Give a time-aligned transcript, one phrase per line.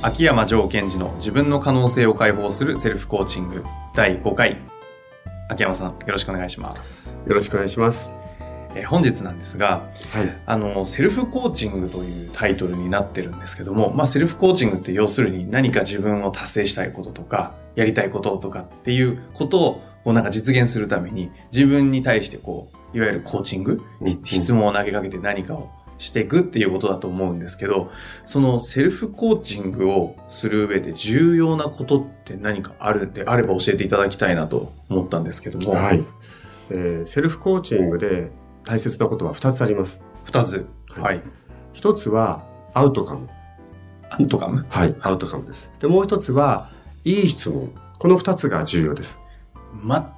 [0.00, 4.58] 秋山城賢治の自分の可能性を解放するセルフコーチング第5回。
[5.48, 7.18] 秋山さん、よろしくお願いします。
[7.26, 8.12] よろしくお願いします。
[8.76, 10.32] えー本日なんですが、はい。
[10.46, 27.90] あの、セルフコーチングというタイトルになってるんですけども、まあ、セルフコーチングって要するに何か自分を達成したいこととか、やりたいこととかっていうことを、こうなんか実現するために、自分に対してこう、いわゆるコーチング、うん質問を投げかけて何かをしていくっていうことだと思うんですけど、
[28.24, 36.04] そのセルフコーチングをする上で重要なことって何かあるんであれば教えていただきたいなと思ったんですけども、はい。
[36.70, 38.30] えーセルフコーチングで
[38.64, 40.00] 大切なことは2つあります。
[40.24, 40.56] 二つ。
[40.56, 40.68] はい
[41.00, 41.22] はい。
[41.74, 43.28] 1つはアウトカム。
[44.10, 44.64] アントカム？
[44.68, 44.94] はい。
[45.00, 45.70] アウトカムです。
[45.80, 46.70] で、もう1つは、
[47.04, 47.72] いい質問。
[47.98, 49.20] この2つが重要です。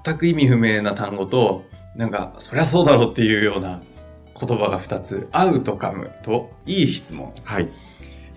[0.05, 1.65] 全く意味不明な単語と、
[1.97, 3.83] なんか、そりゃそうだろうっていうような
[4.41, 5.29] 言葉が二つ。
[5.33, 7.33] アウトカムと、いい質問。
[7.45, 7.69] はい。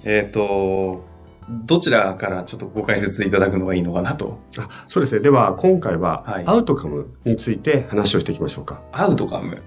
[0.06, 1.04] えっ、と、
[1.50, 4.40] どちらからちょっとご解説いただくのがいいのかなと。
[4.58, 5.22] あそうですね。
[5.22, 8.82] では、今回ははい、アウトカムについて話をしていきましょうか。
[8.92, 9.62] アウトカム。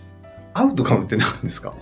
[0.54, 1.74] アウトカムって何ですか？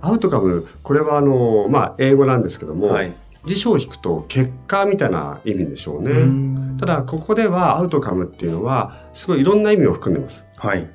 [0.00, 3.14] アウトカム、これはあの、まあ、英語なんですけども、はい。
[3.46, 6.10] 辞書を引くと結果みたいな意味でしょうね。
[6.10, 10.46] うんただ、ここではアウトカムっていうのは、すごいいろんな意味を含んでます。
[10.56, 10.90] はい。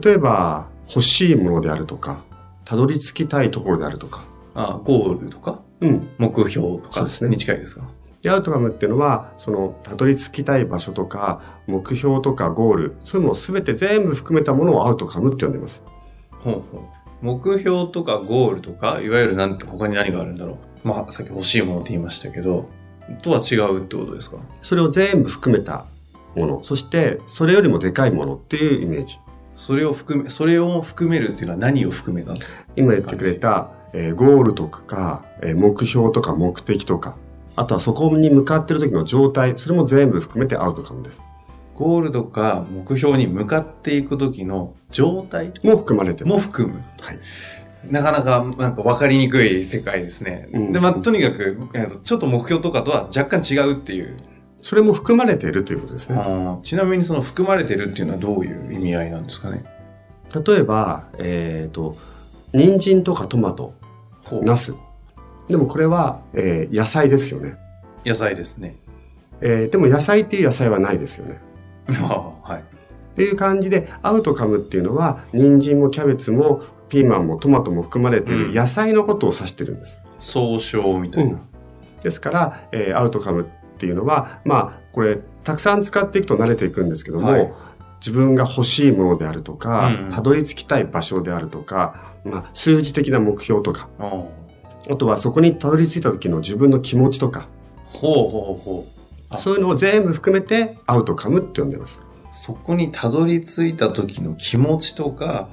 [0.00, 2.24] 例えば、欲しいものであるとか、
[2.70, 4.22] たどり着きたいところであるとか。
[4.54, 6.08] あ、ゴールとか、うん。
[6.18, 7.02] 目標とか？
[7.02, 7.90] ですねに近いですか？
[8.22, 15.82] でアウトカムっていうのは、その、たどり着きたい場所とか、目標とかゴール、そういうのを全て全部含めたものをアウトカムって呼んでます。
[16.44, 17.26] ほうほう。
[17.26, 20.86] 目標とかゴールとか、いわゆるなんて他に何があるんだろう？
[20.86, 22.70] まあ、さっき欲しいものって言いましたけど、
[23.20, 24.36] とは違うってことですか？
[24.62, 25.86] それを全部含めた
[26.36, 29.18] もの、そして、それよりもでかいものっていうイメージ。
[29.60, 32.32] それを含め、それを含めるっていうのは何を含めた？
[32.32, 32.38] の
[32.76, 37.14] 今言ってくれた、えーゴールとか、えー目標とか目的とか、
[37.56, 41.20] あとはそこに向かってる時の状態、それも全部含めてアウトカムです。
[41.74, 45.52] ゴールとか目標に向かっていく時の状態？
[45.62, 46.24] も含まれて。
[46.24, 46.82] も含む。
[46.98, 47.18] はい。
[47.84, 50.48] なかなかなんか分かりにくい世界ですね。
[50.54, 51.58] うんで、まあ、とにかく、
[52.02, 54.16] ちょっと目標とかとは若干違うっていう。
[54.62, 56.22] それも含まれているということですね。
[56.62, 59.64] ちなみにその含まれてるっていうのはどういう意味合いなんですかね？
[60.46, 61.96] 例えば、えっ、と、
[62.52, 63.74] 人参とかトマト、
[64.42, 64.74] ナス。
[65.48, 67.56] でもこれは、えー野菜ですよね、
[68.04, 68.76] 野菜ですね。
[69.40, 71.40] えーでも野菜っていう野菜はないですよね。
[71.98, 72.58] はい。
[72.58, 72.62] っ
[73.16, 79.98] ていう感じで、アウトカムっていうのは、人参もキャベツもピーマンもトマトも含まれていうんる野菜のことを指してるんです。
[80.20, 81.38] 総称みたいな。
[82.04, 83.46] ですから、えーアウトカム
[83.80, 87.52] っていうのは、まあ、これ、たくさん使っていくと慣れていくんですけども、はい
[88.00, 93.90] 自分が欲しいものであるとか、うんたどり着きたい場所であるとか、まあ、数字的な目標とか、
[94.90, 97.46] あとはそこにたどり着いた時の自分の気持ちとか、
[97.84, 99.00] ほうほうほう。
[99.28, 102.00] あそういうのを全部含めてアウトカムって呼んでます。
[102.32, 105.50] そこにたどり着いた時の気持ちとか、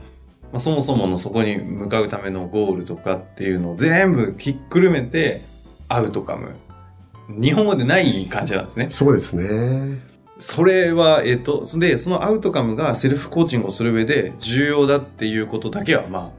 [0.54, 5.42] まあ、そもそものそこに向かうためのゴールとかっていうのを全部ひっくるめて
[5.90, 6.56] アウトカム。
[7.30, 8.88] 日本語でない感じなんですね。
[8.90, 10.00] そうですね。
[10.40, 16.32] それは、えっ、と、で、そのアウトカムがセルフコーチングをする上で重要だっていうことだけは、まあ、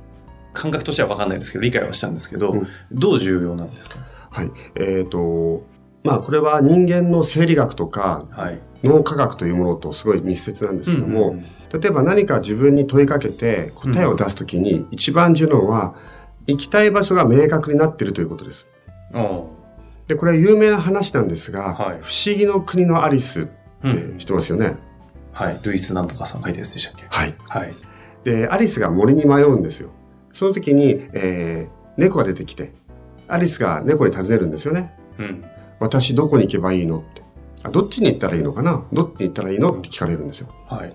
[0.53, 3.99] 感覚としては分かんないですけど、理解はしたんですけど、うんどう重要なんですか？
[4.31, 4.51] はい。
[4.77, 5.65] えっ、と、
[6.05, 8.61] まあこれは人間の生理学とかはい。
[8.85, 15.97] 脳科学というものとすごい密接なんですけども、うんうん例えば何か自分に問いかけて答えを出すときに一番重要なのは
[16.47, 18.67] 行きたい場所が明確になっているということです。
[19.13, 19.51] うんお
[20.09, 23.53] で、これは有名な話なんですが、はい不思議の国のアリスって
[23.85, 24.75] うん知ってますよね？
[25.33, 25.61] はい。
[25.63, 27.07] ルイスなんとかさん書いたやつでしたっけ？
[27.09, 27.35] はい。
[27.47, 27.75] はい。
[28.25, 29.91] で、アリスが森に迷うんですよ。
[30.33, 32.73] その時に、えー猫が出てきて、
[33.27, 34.95] アリスが猫に尋ねるんですよね。
[35.19, 35.45] うん。
[35.81, 37.23] 私どこに行けばいいのって。
[37.65, 38.85] あどっちに行ったらいいのかな？
[38.93, 40.49] どっちに行ったらいいのって聞かれるんですよ。
[40.69, 40.95] はい。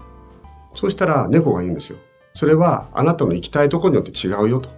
[0.75, 1.97] そうしたら猫が言うんですよ。
[2.35, 4.69] それはあなたの行きたいところによって違うよと。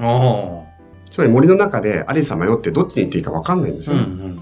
[0.00, 0.64] お
[1.10, 4.00] つまり森の中でアリスは迷ってどっちに行っていいか分かんないんですうんう。
[4.02, 4.40] ん。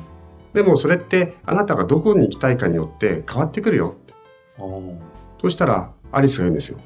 [0.53, 3.95] でもそれってあなたがどこに行きたいかによって変わってくるよ。
[5.41, 6.79] そしたらアリスが言うんですよ。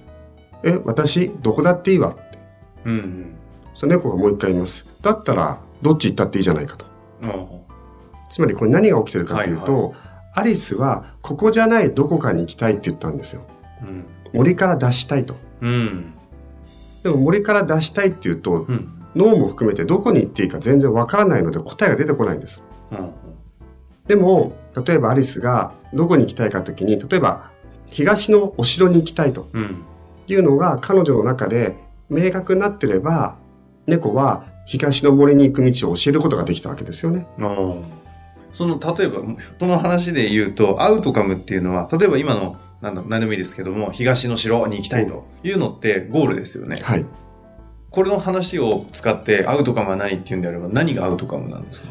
[0.63, 2.39] え、私、どこだっていいわって。
[2.85, 3.35] うんうん。
[3.75, 4.87] その猫がもう一回言います。
[5.01, 6.87] だったら、どっち行ったっていいじゃないかと。
[7.23, 7.47] うん
[8.31, 13.43] つまりこれ何が起きてるかっていうと、はいアリスはここじゃないどこかに行きたいって言ったんですよ。
[13.83, 14.05] うん。
[14.33, 15.35] 森から脱したいと。
[15.61, 16.15] うん。
[17.03, 19.00] でも森から脱したいっていうと、うん。
[19.15, 22.63] 脳も含めてどこに行っていいか全然わからないので答えが出てこないんです。
[22.93, 23.11] うん。
[24.07, 24.53] でも、
[24.87, 27.51] 例えばアリスがどこに行きたいかときに、例えば
[27.87, 29.85] 東のお城に行きたいとうん。
[30.27, 31.77] いうのが彼女の中で
[32.09, 33.37] 明確になってれば、
[33.87, 37.27] 猫は東の森に行く道を教えることができたわけですよね。
[37.39, 37.85] うん。
[38.53, 39.21] その、例えば、
[39.59, 46.79] その話で言うと、アウトカムっていうのは、例えば今の、何でもいいですけども、東の城に行きたいというのってゴールですよね。
[46.83, 47.05] はい。
[47.91, 51.89] これの話を使って、アウトカムは何っていうんであれば、何がアウトカムなんですか？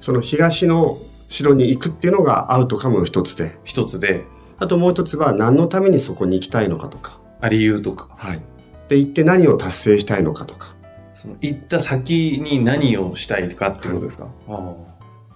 [0.00, 0.96] その東の
[1.28, 4.24] 城に行くっていうのがアウトカムの一つで、一つで、
[4.58, 8.42] あともう一つは何のためにそこに行きたいのかとか、あ理由とか、はい。
[8.88, 10.74] で、行って何を達成したいのかとか。
[11.14, 14.74] その行った先に何をしたいかっていうことですか、あ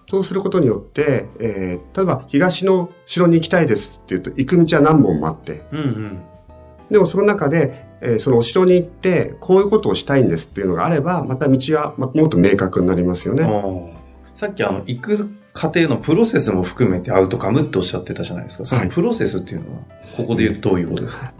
[0.08, 5.76] そうすることによって、えー例えば東の城に行きたいですっていうと、行く道は何本もあって、あ。
[5.76, 6.18] うんうん。
[6.94, 13.42] でもその中で、えーそのお城に行って、こういうことをしたいんですっていうのがあれば、また道がまもっと明確になりますよね。
[14.36, 18.64] さっきあの、行く過程のプロセスも含めてアウトカムっておっしゃってたじゃないですか。
[18.64, 19.82] そのはいプロセスっていうのは、
[20.16, 21.32] ここで言うとどういうことですか、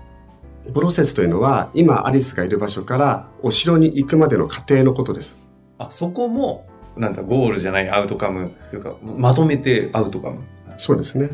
[0.75, 5.39] プロセスというのは、今アリスがいる場所からお城に行くまでの過程のことです。
[5.79, 6.67] あ、そこも、
[6.97, 10.41] なんだ、ゴールじゃないアウトカムというか、まとめてアウトカム。
[10.79, 11.31] そうですね。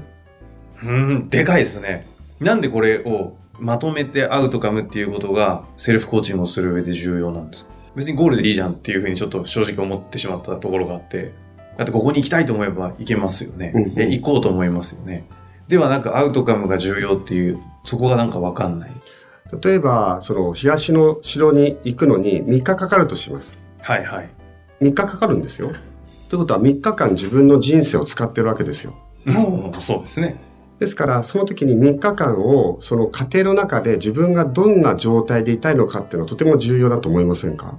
[0.82, 2.06] うーん、でかいですね。
[2.40, 7.71] なんでこれをまとめてアウトカムっていうことがセルフコーチングをする上で重要なんですか？
[7.95, 11.33] 別にゴールでいいじゃんっていうふうにちょっと正直思ってしまったところがあって、
[11.77, 13.73] だってここに行きたいと思えば行けますよね。
[13.75, 15.25] うんうんで行こうと思いますよね。
[15.69, 18.91] ではなんかアウトカムが重要っていう、そこがなんかわかんない。
[19.63, 23.59] 例えば、その東の城に行くのに3日かかるとします。
[23.81, 24.29] はいはい。
[24.81, 25.73] 3日かかるんですよ。
[26.29, 28.95] ということは3日間自分の人生を使ってるわけですよ。
[29.25, 30.41] もう、そうですね。
[30.81, 37.79] ですから、その時に3日間を、その過程の中で自分がどんな状態でいたいのかっていうのはとても重要だと思いませんか？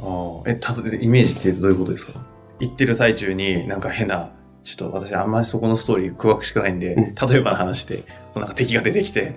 [0.00, 2.14] ああ、え、たとイメージっていうとどういうことですか？
[2.58, 4.32] 行ってる最中になんか変な、
[4.62, 7.14] ちょっと私あんまりそこのストーリー詳しくないんで、うん。
[7.14, 8.04] 例えばの話で、こ
[8.36, 9.36] うなんか敵が出てきて、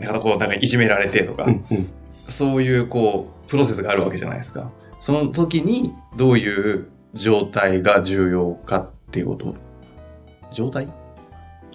[0.00, 1.88] なんかこうなんかいじめられてとか、うんうん。
[2.28, 4.70] そういうこう、プロセスがあるわけじゃないですか。
[4.98, 9.54] その時にどういう状態が重要かっていうこと？
[10.52, 10.88] 状態？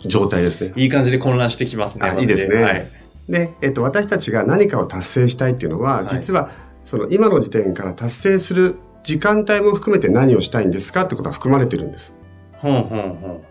[0.06, 0.74] 状態ですね。
[0.76, 2.10] いい感じで混乱してきますね。
[2.10, 2.88] あいいですねはい。
[3.28, 6.50] で、えっと、私たちが何かを達成したいっていうのは、はい実は、
[6.86, 12.14] その今の時点から達成する時間帯も含めて何をしたいんですかってことは含まれてるんです。
[12.54, 13.42] ほんほんほんほん。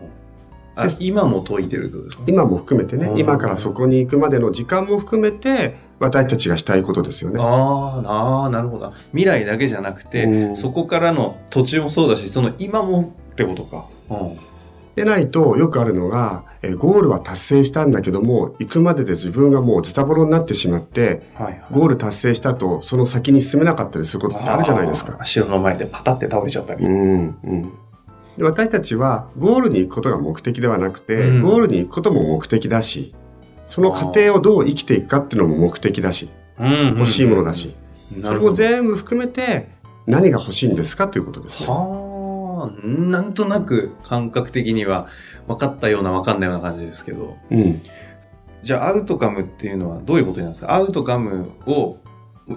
[0.99, 7.39] 今も解いてる今も含めてねう、ん今からそこに行くまでの時間も含めて、私たちがしたいことですよね。
[7.41, 8.93] あーあー、なるほど。
[9.11, 13.85] 未来だけじゃなくて、うんそこからの途中もそうだし、その今もってことか。
[14.09, 14.37] うん。
[14.99, 21.63] でないと、よくあるのが、えーゴールは達成したんだけども、行くまでで自分がもうズタボロになってしまって、はいはい。
[21.71, 25.23] ゴール達成したと、その先に進めなかったりすることってあるじゃないですか。
[25.23, 26.85] 城の前でパタって倒れちゃったり。
[26.85, 27.73] うん、うん。
[28.37, 33.15] で私たちはゴールに行くことが目的ではなくて、うんゴールに行くことも目的だし、
[33.65, 37.73] その過程をどう生きていくかっていうのも目的だし、うん欲しいものだし、
[38.17, 38.23] うん。
[38.23, 39.69] それも全部含めて
[40.07, 41.69] 何が欲しいんですかということですね。
[41.69, 42.08] は
[42.65, 45.07] あ、なんとなく感覚的には
[45.47, 47.37] 分かったような分かんないような感じですけど。
[47.49, 47.81] うん。
[48.61, 50.73] じゃあアウトカムっていうのはどういうことになるんですか？
[50.73, 51.97] アウトカムを、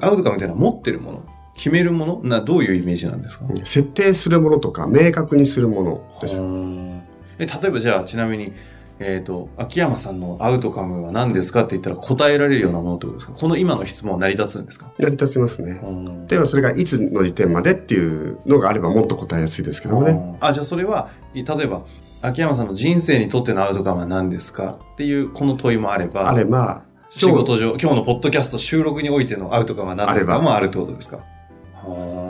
[0.00, 1.24] アウトカムっていうのは持ってるもの？
[1.54, 2.20] 決めるもの？
[2.24, 3.44] な、どういうイメージなんですか？
[3.64, 6.40] 設定するものとか明確にするものです。
[6.40, 7.02] うん
[7.38, 8.52] え例えばじゃあちなみに、
[8.98, 13.32] えっ、と、秋山さんのアウトカムは何ですかって言ったら答えられるようなものってことですか？
[13.32, 14.92] この今の質問は成り立つんですか？
[14.98, 15.80] 成り立ちますね。
[15.82, 16.26] うん。
[16.28, 20.36] 例えばそれがいつの時点までっていうのがあればもっと答えやすいですけどもね。
[20.40, 21.82] あ、じゃあそれは、い例えば、
[22.20, 30.34] 秋山さんの人生にとってのアウトカムは何ですかっていうこの問いもあれば、あれば、仕事上、今日のポッドキャスト収録においてのアウトカムは何ですか？
[30.34, 30.50] あれば。
[30.50, 31.16] もあるってことですか？
[31.16, 31.24] は
[31.84, 32.21] あ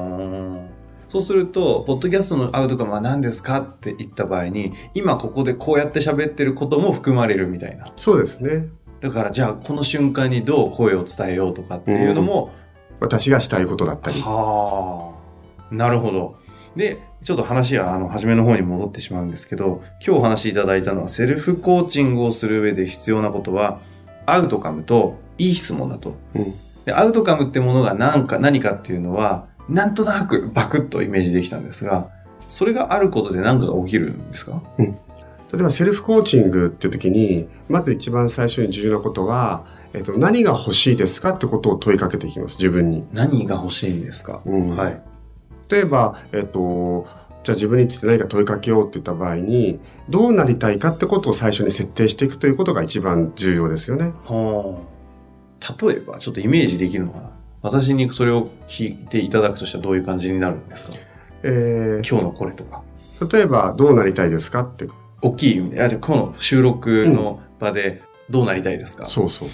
[1.13, 7.85] そうすると、ポッドキャストのアウトカムは何ですかって言った場合に、今ここでこうやって喋ってることも含まれるみたいな。
[7.99, 8.71] そうですね。
[9.01, 12.55] だからじゃあこの瞬間にどう声を伝えようとかっていうのも、
[12.99, 14.23] 私がしたいことだったり。
[14.23, 15.15] は
[15.71, 16.37] あ、なるほど。
[16.77, 23.83] で、ちょっと話はあの初めの方に戻ってしまうんですけど、今日お話しいただいたのはセルフコーチングをする上で必要なことは、
[24.25, 26.17] アウトカムといい質問だと。
[26.35, 26.55] うん
[26.85, 32.11] でアウトカムってものが何か何かっていうのは、なんとなくバクッとイメージできたんですが、
[32.49, 34.63] それがあることで何かが起きるんですか？
[34.79, 34.93] 例
[35.55, 43.07] えばセルフコーチングっていう時に、まず一番最初に重要なことは、えっと、何が欲しいですかってことを問いかけていきます、自分に。
[43.13, 45.03] 何が欲しいんですか、うんはい。
[45.69, 47.07] 例えば、えっと、
[47.45, 49.79] じゃあ自分について何か問いかけようって言った場合に、
[50.09, 54.15] どうなりたいかってことを最初に設定していくということが一番重要ですよね。
[54.25, 54.79] は
[55.61, 55.73] あ。
[55.87, 57.32] 例えば、ちょっとイメージできるのかな？
[57.63, 60.93] 私にそれを聞いていただくとしたらどういう感じになるんですか？
[61.45, 62.83] えー今日のこれとか。
[63.33, 64.89] 例えば、どうなりたいですかって。
[65.23, 69.49] 大きい意味で、あじゃあ今日の収録の場でどうなりたいですか、そうそう。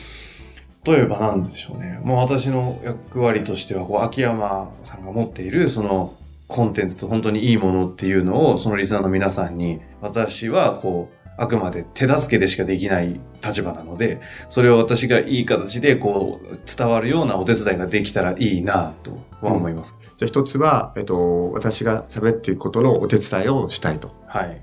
[0.85, 2.01] 例えば何でしょうね。
[2.03, 6.15] もう私の役割としては、こう、秋山さんが持っている、その、
[6.47, 19.97] コンテンツと本当にいいものっていうのを、そのリスナーの皆さんに、私は、こう、あくまで手助けでしかできない立場なので、それを私がいい形で、こう、伝わるようなお手伝いができたらいいなとは思います。
[20.17, 24.11] じゃあ一つは、えっと、私が喋っていくことのお手伝いをしたいと。
[24.27, 24.61] はいはい。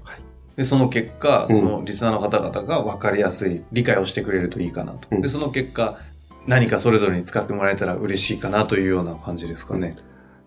[0.58, 5.08] で、その結果、うんそのリスナーの方々が分かりやすい理解をしてくれるといいかなと。
[5.12, 5.98] うんで、その結果、
[6.46, 9.96] 何かそれぞれに使ってもらえたら嬉しいかなというような感じですかね。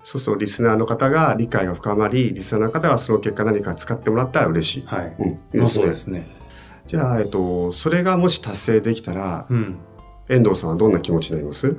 [0.04, 4.86] そうすると、リスナーの方が理解が深まり、リスナーの方がその結果何か使ってもらったら嬉しい。
[4.86, 5.16] はい。
[5.18, 5.28] うん。
[5.28, 6.26] いいねそうですね。
[6.86, 9.76] じゃあ、えっと、それがもし達成できたら、うん。
[10.28, 11.76] 遠藤さんはどんな気持ちになります？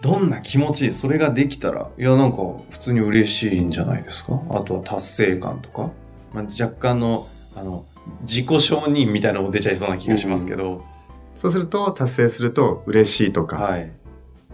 [0.00, 2.38] どんな気持ち、それができたら、いや、なんか
[2.70, 4.40] 普通に嬉しいんじゃないですか？
[4.50, 5.90] あとは達成感とか？
[6.32, 7.84] まあ、若干の、あの、
[8.22, 10.84] 自己承認みたいなのも出ちゃいそうな気がしますけど、
[11.34, 13.92] そうすると、達成すると、嬉しいとか、はい。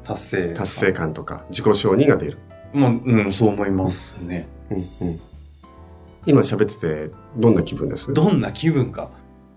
[0.03, 0.55] 達成。
[0.55, 0.93] 達成。
[0.93, 2.39] 感とか、自己承認が出る。
[2.75, 4.49] もう、うん、そう思いますね。
[4.71, 5.21] うんうん。
[6.27, 8.13] 今喋ってて、どんな気分です？
[8.13, 9.11] どんな気分か。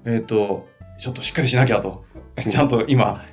[0.06, 0.68] えっ、と、
[1.00, 2.06] ちょっとしっかりしなきゃと。
[2.48, 3.24] ちゃんと今、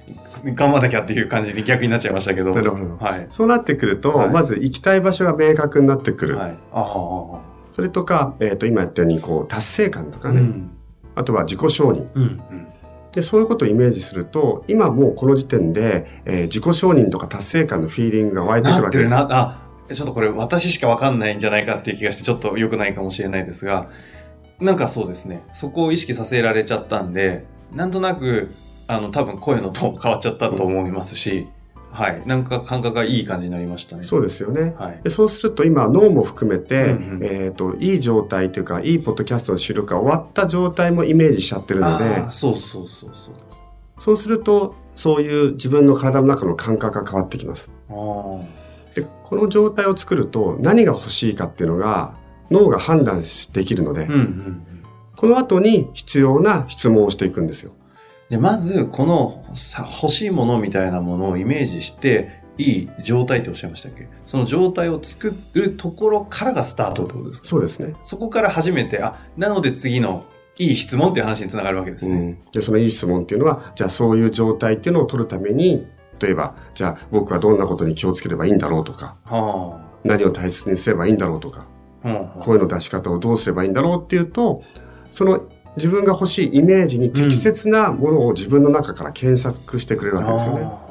[0.44, 2.52] 頑張んなきゃっていう感じに逆になっちゃいましたけど。
[2.52, 3.26] なるほどはい。
[3.28, 6.36] そうなってくると、はいまず行きたい場所が明確になってくる。
[6.36, 6.50] はい。
[6.50, 7.40] ああ、
[7.74, 10.70] それとか、えっ、と、今やったように、こう、達成感とかね、うん。
[11.14, 12.06] あとは自己承認。
[12.14, 12.22] うん。
[12.22, 12.66] うん。
[13.12, 19.18] で、そういうことをイメージすると、今もうこの時点で、えー自己承認とか達成感のフィーリングが湧いてくるなわけですよ。
[19.18, 23.90] ってるな、あ、ちょっとこれ私しかわかんないんじゃないかっていう気がしてちょっと良くないかもしれないですが、
[24.60, 28.50] なんかそうですね、そこを意識させられちゃったんで、なんとなく、
[28.86, 31.48] あの、多分声のトーン変わっちゃったと思いますし、
[31.90, 32.26] はい。
[32.26, 34.02] なんか感覚がいい感じになりましたね。
[34.02, 34.74] そうですよね。
[34.78, 35.00] はい。
[35.04, 43.34] でそうすると今脳も含めて、うんうんえっ、と、いい状態というか、いいポッドキャストの収録が終わった状態もイメージしちゃってるのでそうそうそうそう。
[43.96, 47.70] そうすると、そういう自分の体の中の感覚が変わってきます。
[47.88, 48.63] あー
[48.94, 52.14] で、この状態を作ると何が欲しいかっていうのが
[52.50, 53.22] 脳が判断
[53.52, 54.62] できるので、うんうんうん。
[55.16, 57.72] この後に必要な質問をしていくんですよ。
[58.30, 64.08] で、まず、このさ欲しいものみたいなものをイメージして、いい状態っておっしゃいましたっけ？
[64.26, 67.48] その状態を作るところからがスタートってことですか？
[67.48, 67.94] そうですね。
[68.04, 70.24] そこから初めて、あ、なので次の
[70.56, 72.14] いい質問っていう話につながるわけですね。
[72.14, 72.38] うん。
[72.52, 75.84] で、そのいい質問っていうのは、じゃあそういう状態っていうのを取るために、
[76.21, 81.66] 例えば、じゃあ僕はどんなことに気をつければいいんだろうとか、は何を大切にすればいいんだろうとか、
[82.04, 82.09] あ。
[82.09, 84.62] うん声の出し方をどうすればいいんだろうっていうと、
[85.11, 90.62] その自分が欲しいイメージに適切なものを自分の中から検索してくれるわけですよね。
[90.62, 90.85] あー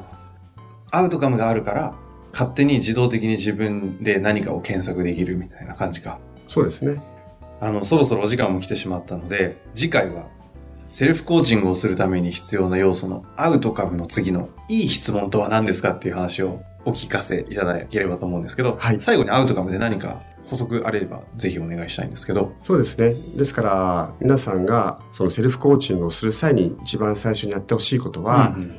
[0.94, 1.94] アウトカムがあるから、
[2.32, 6.20] 勝手に自動的に自分で何かを検索できるみたいな感じか。
[6.46, 7.02] そうですね。
[7.60, 10.28] あの、そろそろお時間も来てしまったので、次回は、
[10.94, 23.12] セルフコーチングをするために必要な要素のアウトカムの次のいい質問とは何ですかっていう話をお聞かせいただければと思うんですけど、はい最後にアウトカムで何か補足あればぜひお願いしたいんですけど、そうですね。
[23.36, 28.74] ですから、皆さんがそのセルフコーチングをする際に一番最初にやってほしいことは、うんうん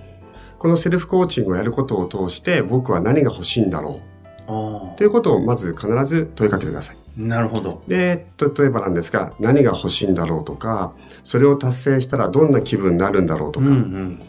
[0.57, 3.99] このセルフコーチングをやることを通して僕は何が欲しいんだろ
[4.47, 6.95] あうということをまず必ず問いかけてください。
[6.95, 7.83] あ、なるほど。
[7.87, 10.93] で、例えばなんですが、何が欲しいんだろうとか、
[11.25, 14.21] それを達成したらどんな気分になるんだろうとか、うんうん。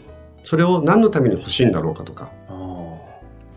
[0.43, 2.97] それを何のために欲しいんだろうかとか、あ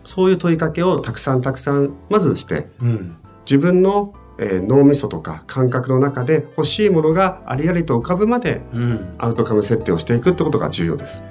[0.05, 2.85] そういう問いかけをたくさんたくさんまずして、あ。
[2.85, 3.15] うん。
[3.45, 9.11] 自分の、えー脳みそとか感覚の中で欲しいものがありありと浮かぶまでうん。
[9.17, 11.23] アウトカム設定をしていくってことが重要です。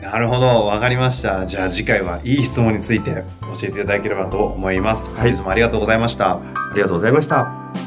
[0.00, 0.46] なるほど。
[0.46, 1.46] わかりました。
[1.46, 5.10] じゃあ次回はいい質問について教えていただければと思います。
[5.10, 6.34] はい本日もありがとうございました。
[6.34, 6.40] あ
[6.74, 7.85] りがとうございました。